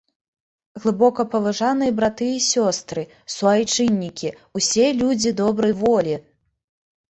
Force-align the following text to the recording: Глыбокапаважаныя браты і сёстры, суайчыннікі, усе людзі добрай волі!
Глыбокапаважаныя 0.85 1.91
браты 1.99 2.29
і 2.37 2.39
сёстры, 2.47 3.05
суайчыннікі, 3.35 4.33
усе 4.63 4.85
людзі 5.05 5.37
добрай 5.45 5.73
волі! 5.87 6.15